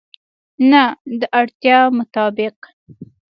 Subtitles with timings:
[0.69, 0.83] نه،
[1.19, 2.57] د اړتیا مطابق